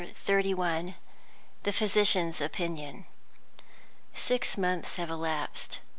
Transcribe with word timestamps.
CHAPTER 0.03 0.41
XXXI. 0.41 0.95
THE 1.61 1.71
PHYSICIAN'S 1.71 2.41
OPINION. 2.41 3.05
SIX 4.15 4.57
months 4.57 4.95
have 4.95 5.11
elapsed. 5.11 5.77